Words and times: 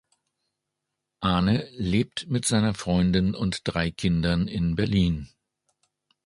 Ahne 1.19 1.67
lebt 1.75 2.27
mit 2.27 2.45
seiner 2.45 2.73
Freundin 2.73 3.35
und 3.35 3.61
drei 3.65 3.91
Kindern 3.91 4.47
in 4.47 4.73
Berlin. 4.75 5.29